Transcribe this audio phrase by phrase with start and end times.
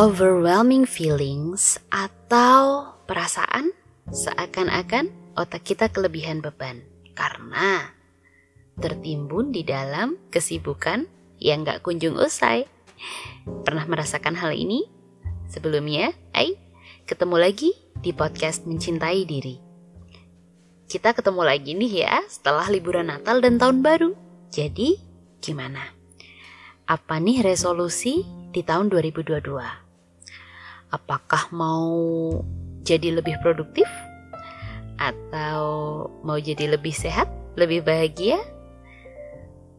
[0.00, 3.68] overwhelming feelings atau perasaan
[4.08, 6.80] seakan-akan otak kita kelebihan beban
[7.12, 7.92] karena
[8.80, 11.04] tertimbun di dalam kesibukan
[11.36, 12.64] yang gak kunjung usai.
[13.44, 14.88] Pernah merasakan hal ini?
[15.52, 16.56] Sebelumnya, ay,
[17.04, 19.60] ketemu lagi di podcast Mencintai Diri.
[20.88, 24.16] Kita ketemu lagi nih ya setelah liburan Natal dan Tahun Baru.
[24.48, 24.96] Jadi,
[25.44, 25.92] gimana?
[26.88, 29.89] Apa nih resolusi di tahun 2022?
[30.90, 31.90] Apakah mau
[32.82, 33.86] jadi lebih produktif?
[34.98, 35.62] Atau
[36.26, 38.42] mau jadi lebih sehat, lebih bahagia?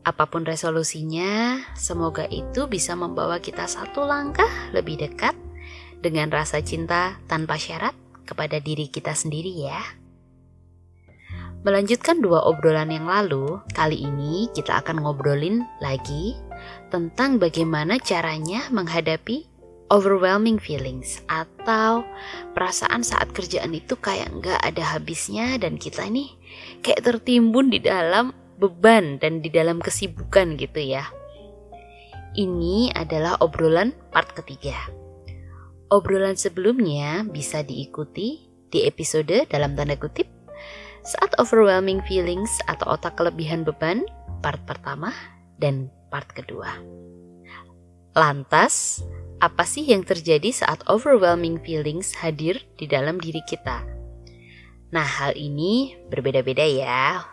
[0.00, 5.36] Apa pun resolusinya, semoga itu bisa membawa kita satu langkah lebih dekat
[6.00, 7.92] dengan rasa cinta tanpa syarat
[8.24, 9.82] kepada diri kita sendiri ya.
[11.60, 16.32] Melanjutkan dua obrolan yang lalu, kali ini kita akan ngobrolin lagi
[16.88, 19.49] tentang bagaimana caranya menghadapi
[19.90, 22.06] overwhelming feelings atau
[22.54, 26.38] perasaan saat kerjaan itu kayak nggak ada habisnya dan kita ini
[26.80, 28.30] kayak tertimbun di dalam
[28.62, 31.04] beban dan di dalam kesibukan gitu ya.
[32.38, 34.78] Ini adalah obrolan part ketiga.
[35.90, 40.30] Obrolan sebelumnya bisa diikuti di episode dalam tanda kutip
[41.02, 44.06] saat overwhelming feelings atau otak kelebihan beban
[44.44, 45.10] part pertama
[45.58, 46.70] dan part kedua.
[48.14, 49.02] Lantas,
[49.40, 53.80] apa sih yang terjadi saat overwhelming feelings hadir di dalam diri kita?
[54.92, 57.24] Nah, hal ini berbeda-beda ya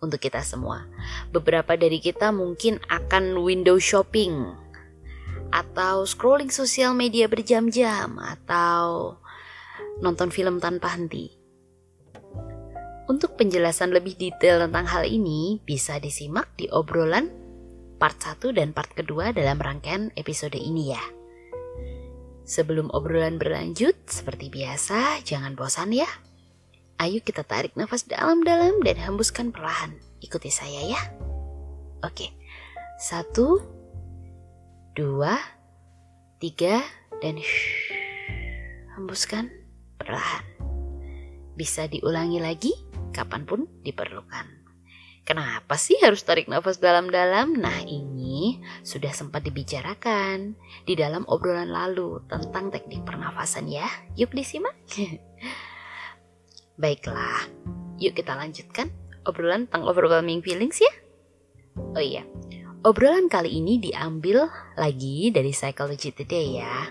[0.00, 0.88] untuk kita semua.
[1.28, 4.56] Beberapa dari kita mungkin akan window shopping
[5.52, 9.20] atau scrolling sosial media berjam-jam atau
[10.00, 11.36] nonton film tanpa henti.
[13.04, 17.28] Untuk penjelasan lebih detail tentang hal ini bisa disimak di obrolan
[18.00, 21.19] part 1 dan part kedua dalam rangkaian episode ini ya.
[22.44, 26.08] Sebelum obrolan berlanjut, seperti biasa, jangan bosan ya.
[27.00, 29.96] Ayo kita tarik nafas dalam-dalam dan hembuskan perlahan.
[30.20, 31.00] Ikuti saya ya.
[32.04, 32.28] Oke,
[33.00, 33.64] satu,
[34.92, 35.40] dua,
[36.36, 36.84] tiga,
[37.24, 37.40] dan
[38.96, 39.48] hembuskan
[39.96, 40.44] perlahan.
[41.56, 42.72] Bisa diulangi lagi
[43.16, 44.60] kapan pun diperlukan.
[45.24, 47.56] Kenapa sih harus tarik nafas dalam-dalam?
[47.56, 48.19] Nah ini
[48.86, 53.86] sudah sempat dibicarakan di dalam obrolan lalu tentang teknik pernafasan ya.
[54.16, 54.76] Yuk disimak.
[56.82, 57.48] Baiklah,
[58.00, 58.88] yuk kita lanjutkan
[59.28, 60.92] obrolan tentang overwhelming feelings ya.
[61.94, 62.24] Oh iya,
[62.80, 66.88] Obrolan kali ini diambil lagi dari Psychology Today ya.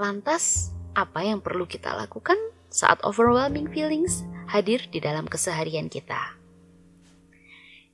[0.00, 2.40] Lantas, apa yang perlu kita lakukan
[2.72, 6.41] saat overwhelming feelings hadir di dalam keseharian kita?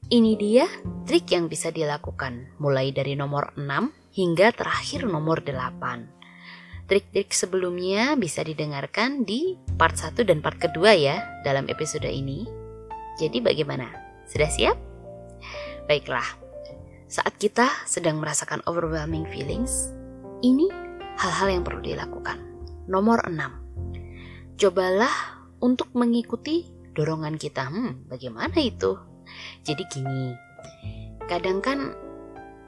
[0.08, 0.64] Ini dia
[1.04, 6.88] trik yang bisa dilakukan mulai dari nomor 6 hingga terakhir nomor 8.
[6.88, 12.48] Trik-trik sebelumnya bisa didengarkan di part 1 dan part kedua ya dalam episode ini.
[13.20, 13.84] Jadi bagaimana?
[14.24, 14.80] Sudah siap?
[15.84, 16.24] Baiklah,
[17.04, 19.92] saat kita sedang merasakan overwhelming feelings,
[20.41, 20.72] ini
[21.20, 22.41] hal-hal yang perlu dilakukan.
[22.88, 24.56] Nomor 6.
[24.56, 26.64] Cobalah untuk mengikuti
[26.97, 27.68] dorongan kita.
[27.68, 29.17] Hmm, bagaimana itu?
[29.65, 30.33] Jadi gini,
[31.28, 31.93] kadang kan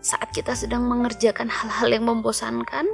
[0.00, 2.88] saat kita sedang mengerjakan hal-hal yang membosankan,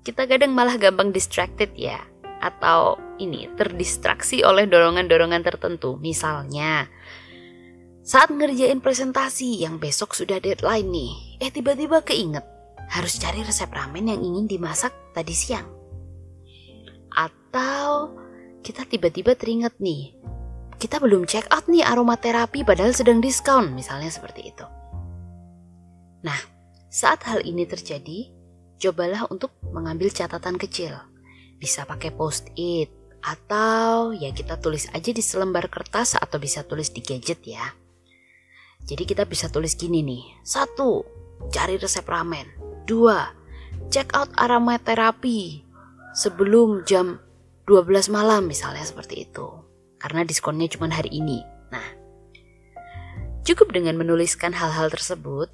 [0.00, 2.00] kita kadang malah gampang distracted ya.
[2.40, 5.96] Atau ini terdistraksi oleh dorongan-dorongan tertentu.
[5.98, 6.88] Misalnya,
[8.06, 11.12] saat ngerjain presentasi yang besok sudah deadline nih,
[11.42, 12.44] eh tiba-tiba keinget
[12.86, 15.66] harus cari resep ramen yang ingin dimasak tadi siang.
[17.10, 18.14] Atau
[18.62, 20.14] kita tiba-tiba teringat nih,
[20.76, 24.66] kita belum check out nih aromaterapi padahal sedang diskon, misalnya seperti itu.
[26.24, 26.40] Nah,
[26.92, 28.32] saat hal ini terjadi,
[28.80, 30.96] cobalah untuk mengambil catatan kecil.
[31.56, 32.92] Bisa pakai post-it,
[33.26, 37.74] atau ya kita tulis aja di selembar kertas atau bisa tulis di gadget ya.
[38.86, 40.46] Jadi kita bisa tulis gini nih.
[40.46, 41.02] Satu,
[41.50, 42.46] cari resep ramen.
[42.86, 43.26] Dua,
[43.90, 45.66] check out aromaterapi
[46.14, 47.18] sebelum jam
[47.66, 49.65] 12 malam misalnya seperti itu.
[50.06, 51.42] Karena diskonnya cuma hari ini.
[51.74, 51.82] Nah,
[53.42, 55.50] cukup dengan menuliskan hal-hal tersebut,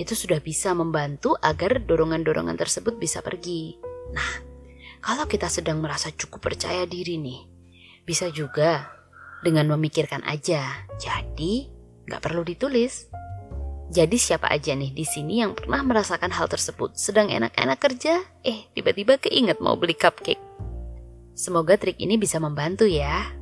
[0.00, 3.76] itu sudah bisa membantu agar dorongan-dorongan tersebut bisa pergi.
[4.16, 4.32] Nah,
[5.04, 7.44] kalau kita sedang merasa cukup percaya diri nih,
[8.08, 8.88] bisa juga
[9.44, 10.88] dengan memikirkan aja.
[10.96, 13.06] Jadi, Gak perlu ditulis.
[13.92, 16.96] Jadi siapa aja nih di sini yang pernah merasakan hal tersebut?
[16.96, 20.40] Sedang enak-enak kerja, eh tiba-tiba keinget mau beli cupcake.
[21.36, 23.41] Semoga trik ini bisa membantu ya.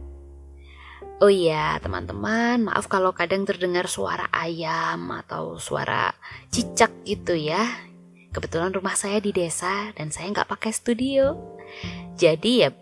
[1.20, 6.16] Oh iya, teman-teman, maaf kalau kadang terdengar suara ayam atau suara
[6.48, 7.60] cicak gitu ya.
[8.32, 11.36] Kebetulan rumah saya di desa dan saya nggak pakai studio.
[12.16, 12.72] Jadi ya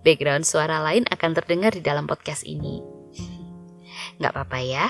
[0.00, 2.80] background suara lain akan terdengar di dalam podcast ini.
[4.16, 4.88] Nggak apa-apa ya.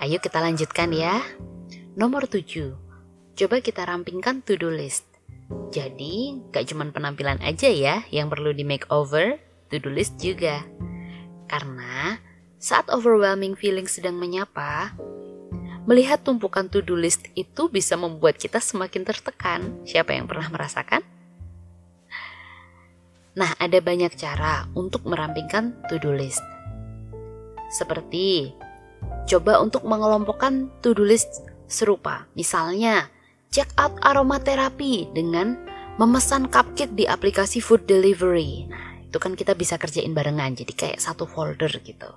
[0.00, 1.20] Ayo kita lanjutkan ya.
[2.00, 2.72] Nomor 7.
[3.36, 5.04] Coba kita rampingkan to-do list.
[5.68, 9.36] Jadi, gak cuma penampilan aja ya yang perlu di makeover,
[9.68, 10.64] to-do list juga.
[11.46, 12.18] Karena
[12.58, 14.94] saat overwhelming feeling sedang menyapa,
[15.86, 19.60] melihat tumpukan to-do list itu bisa membuat kita semakin tertekan.
[19.86, 21.06] Siapa yang pernah merasakan?
[23.36, 26.42] Nah, ada banyak cara untuk merampingkan to-do list.
[27.68, 28.50] Seperti
[29.28, 32.24] coba untuk mengelompokkan to-do list serupa.
[32.32, 33.12] Misalnya,
[33.52, 35.60] check out aromaterapi dengan
[36.00, 38.64] memesan cupcake di aplikasi food delivery.
[38.72, 42.10] Nah, itu kan kita bisa kerjain barengan, jadi kayak satu folder gitu.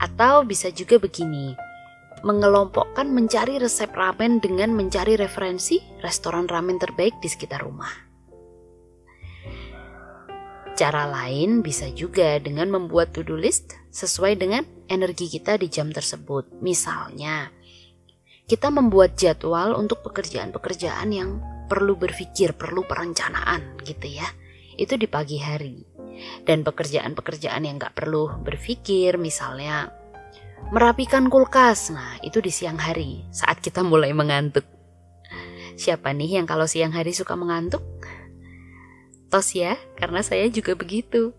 [0.00, 1.52] Atau bisa juga begini,
[2.24, 7.92] mengelompokkan mencari resep ramen dengan mencari referensi restoran ramen terbaik di sekitar rumah.
[10.72, 16.48] Cara lain bisa juga dengan membuat to-do list sesuai dengan energi kita di jam tersebut.
[16.64, 17.52] Misalnya,
[18.48, 21.30] kita membuat jadwal untuk pekerjaan-pekerjaan yang
[21.68, 24.26] perlu berpikir, perlu perencanaan gitu ya.
[24.76, 25.84] Itu di pagi hari.
[26.44, 29.90] Dan pekerjaan-pekerjaan yang gak perlu berpikir misalnya
[30.70, 31.90] merapikan kulkas.
[31.90, 34.64] Nah itu di siang hari saat kita mulai mengantuk.
[35.74, 37.82] Siapa nih yang kalau siang hari suka mengantuk?
[39.32, 41.32] Tos ya karena saya juga begitu.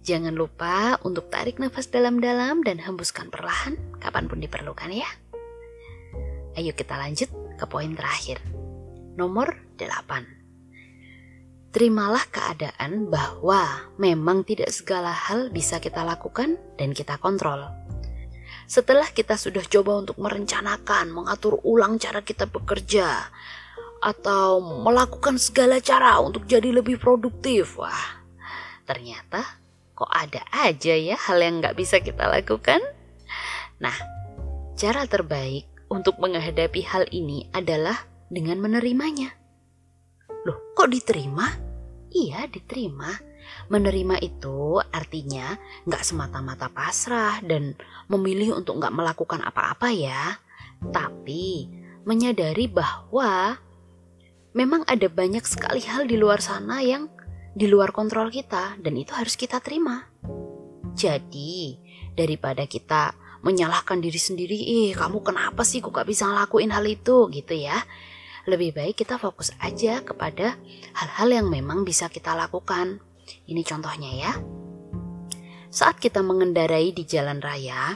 [0.00, 5.08] Jangan lupa untuk tarik nafas dalam-dalam dan hembuskan perlahan kapan pun diperlukan ya.
[6.56, 7.28] Ayo kita lanjut
[7.60, 8.40] ke poin terakhir.
[9.20, 10.39] Nomor 8
[11.70, 17.70] terimalah keadaan bahwa memang tidak segala hal bisa kita lakukan dan kita kontrol.
[18.70, 23.30] Setelah kita sudah coba untuk merencanakan, mengatur ulang cara kita bekerja,
[24.00, 28.22] atau melakukan segala cara untuk jadi lebih produktif, wah,
[28.88, 29.44] ternyata
[29.92, 32.80] kok ada aja ya hal yang nggak bisa kita lakukan.
[33.82, 33.92] Nah,
[34.78, 39.39] cara terbaik untuk menghadapi hal ini adalah dengan menerimanya.
[40.48, 41.44] Loh, kok diterima?
[42.10, 43.12] Iya, diterima.
[43.68, 47.76] Menerima itu artinya nggak semata-mata pasrah dan
[48.08, 50.38] memilih untuk nggak melakukan apa-apa ya.
[50.80, 51.68] Tapi
[52.08, 53.60] menyadari bahwa
[54.56, 57.12] memang ada banyak sekali hal di luar sana yang
[57.52, 60.08] di luar kontrol kita dan itu harus kita terima.
[60.96, 61.76] Jadi,
[62.16, 67.28] daripada kita menyalahkan diri sendiri, ih kamu kenapa sih kok gak bisa ngelakuin hal itu
[67.32, 67.80] gitu ya
[68.50, 70.58] lebih baik kita fokus aja kepada
[70.98, 72.98] hal-hal yang memang bisa kita lakukan.
[73.46, 74.32] Ini contohnya ya.
[75.70, 77.94] Saat kita mengendarai di jalan raya,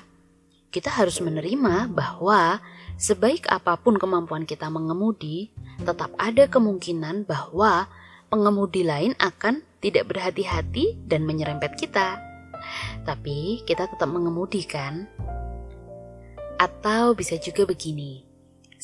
[0.70, 2.62] kita harus menerima bahwa
[2.94, 5.50] sebaik apa pun kemampuan kita mengemudi,
[5.82, 7.90] tetap ada kemungkinan bahwa
[8.30, 12.18] pengemudi lain akan tidak berhati-hati dan menyerempet kita.
[13.02, 15.10] Tapi kita tetap mengemudi kan?
[16.58, 18.33] Atau bisa juga begini,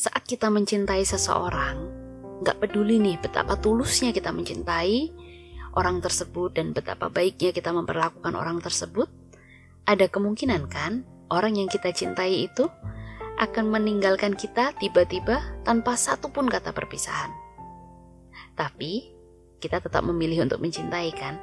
[0.01, 1.77] saat kita mencintai seseorang,
[2.41, 5.13] gak peduli nih betapa tulusnya kita mencintai
[5.77, 9.13] orang tersebut dan betapa baiknya kita memperlakukan orang tersebut,
[9.85, 12.65] ada kemungkinan kan orang yang kita cintai itu
[13.37, 17.29] akan meninggalkan kita tiba-tiba tanpa satu pun kata perpisahan.
[18.57, 19.13] Tapi
[19.61, 21.37] kita tetap memilih untuk mencintai kan?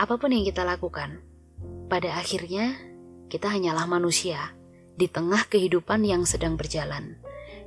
[0.00, 1.20] Apa pun yang kita lakukan,
[1.92, 2.72] pada akhirnya
[3.28, 4.55] kita hanyalah manusia
[4.96, 7.20] di tengah kehidupan yang sedang berjalan.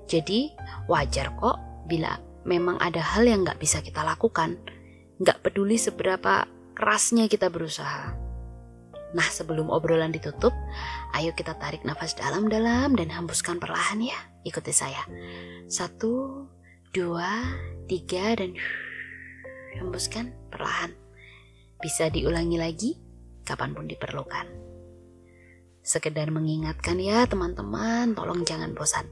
[0.10, 0.50] Jadi
[0.90, 4.58] wajar kok bila memang ada hal yang nggak bisa kita lakukan,
[5.22, 8.18] nggak peduli seberapa kerasnya kita berusaha.
[9.10, 10.54] Nah sebelum obrolan ditutup,
[11.18, 14.18] ayo kita tarik nafas dalam-dalam dan hembuskan perlahan ya.
[14.46, 15.02] Ikuti saya.
[15.66, 16.46] Satu,
[16.94, 17.30] dua,
[17.90, 18.54] tiga, dan
[19.78, 20.94] hembuskan perlahan.
[21.82, 22.92] Bisa diulangi lagi
[23.46, 24.59] kapan pun diperlukan.
[25.80, 29.08] Sekedar mengingatkan ya teman-teman, tolong jangan bosan.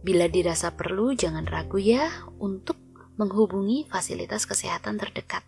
[0.00, 2.08] Bila dirasa perlu, jangan ragu ya
[2.40, 2.80] untuk
[3.20, 5.44] menghubungi fasilitas kesehatan terdekat.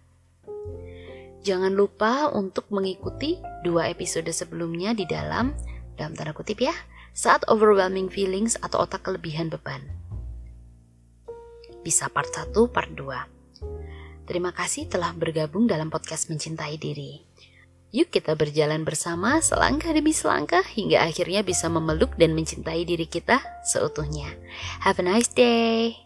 [1.43, 5.57] Jangan lupa untuk mengikuti dua episode sebelumnya di dalam,
[5.99, 6.77] dalam tanda kutip ya,
[7.13, 9.83] saat overwhelming feelings atau otak kelebihan beban.
[11.83, 14.23] Bisa part 1, part 2.
[14.29, 17.19] Terima kasih telah bergabung dalam podcast Mencintai Diri.
[17.93, 23.45] Yuk kita berjalan bersama selangkah demi selangkah hingga akhirnya bisa memeluk dan mencintai diri kita
[23.69, 24.33] seutuhnya.
[24.81, 26.02] Have a nice day.